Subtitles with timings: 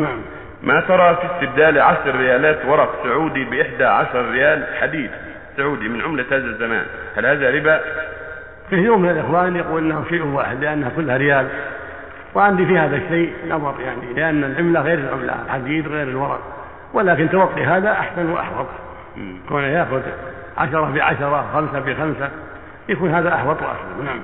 [0.00, 0.20] نعم.
[0.62, 5.10] ما ترى في استبدال عشر ريالات ورق سعودي بإحدى عشر ريال حديد
[5.56, 7.80] سعودي من عملة هذا الزمان؟ هل هذا ربا؟
[8.70, 11.48] كثير من الإخوان يقول أنه شيء واحد لأنها كلها ريال.
[12.34, 16.40] وعندي في هذا الشيء نظر يعني لأن العملة غير العملة الحديد غير الورق.
[16.94, 18.66] ولكن توقي هذا أحسن وأحوط.
[19.48, 20.00] كونه يأخذ
[20.58, 22.30] عشرة بعشرة خمسة بخمسة
[22.88, 24.04] يكون هذا أحوط وأحسن.
[24.04, 24.20] نعم.